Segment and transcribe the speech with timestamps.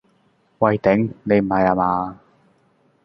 [0.57, 2.19] 喂頂，你唔係呀嘛？